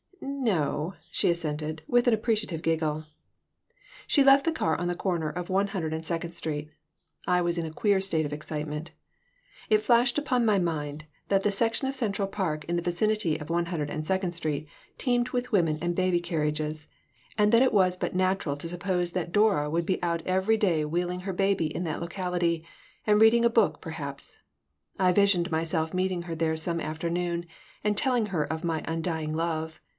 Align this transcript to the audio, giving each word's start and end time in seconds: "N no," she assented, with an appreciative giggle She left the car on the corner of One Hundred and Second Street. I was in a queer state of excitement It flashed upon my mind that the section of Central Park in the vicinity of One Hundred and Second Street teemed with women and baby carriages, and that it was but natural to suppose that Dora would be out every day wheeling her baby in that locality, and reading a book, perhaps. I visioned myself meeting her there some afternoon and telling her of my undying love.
"N 0.23 0.43
no," 0.43 0.95
she 1.11 1.29
assented, 1.29 1.83
with 1.87 2.07
an 2.07 2.13
appreciative 2.15 2.63
giggle 2.63 3.05
She 4.07 4.23
left 4.23 4.45
the 4.45 4.51
car 4.51 4.75
on 4.75 4.87
the 4.87 4.95
corner 4.95 5.29
of 5.29 5.49
One 5.49 5.67
Hundred 5.67 5.93
and 5.93 6.03
Second 6.03 6.31
Street. 6.31 6.71
I 7.27 7.41
was 7.41 7.59
in 7.59 7.65
a 7.67 7.71
queer 7.73 8.01
state 8.01 8.25
of 8.25 8.33
excitement 8.33 8.91
It 9.69 9.83
flashed 9.83 10.17
upon 10.17 10.43
my 10.45 10.57
mind 10.57 11.05
that 11.29 11.43
the 11.43 11.51
section 11.51 11.87
of 11.87 11.93
Central 11.93 12.27
Park 12.27 12.65
in 12.65 12.75
the 12.75 12.81
vicinity 12.81 13.37
of 13.37 13.51
One 13.51 13.67
Hundred 13.67 13.91
and 13.91 14.03
Second 14.03 14.31
Street 14.33 14.67
teemed 14.97 15.29
with 15.29 15.51
women 15.51 15.77
and 15.81 15.95
baby 15.95 16.19
carriages, 16.19 16.87
and 17.37 17.51
that 17.51 17.63
it 17.63 17.73
was 17.73 17.95
but 17.95 18.15
natural 18.15 18.57
to 18.57 18.67
suppose 18.69 19.11
that 19.11 19.31
Dora 19.31 19.69
would 19.69 19.85
be 19.85 20.01
out 20.01 20.23
every 20.25 20.57
day 20.57 20.83
wheeling 20.83 21.21
her 21.21 21.33
baby 21.33 21.67
in 21.67 21.83
that 21.83 22.01
locality, 22.01 22.65
and 23.05 23.21
reading 23.21 23.45
a 23.45 23.49
book, 23.51 23.79
perhaps. 23.81 24.37
I 24.99 25.13
visioned 25.13 25.51
myself 25.51 25.93
meeting 25.93 26.23
her 26.23 26.33
there 26.33 26.57
some 26.57 26.79
afternoon 26.79 27.45
and 27.83 27.95
telling 27.95 28.27
her 28.27 28.43
of 28.51 28.63
my 28.63 28.83
undying 28.87 29.33
love. 29.33 29.79